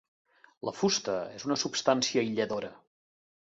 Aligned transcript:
La 0.69 0.73
fusta 0.77 1.19
és 1.41 1.47
una 1.51 1.59
substància 1.67 2.25
aïlladora. 2.25 2.77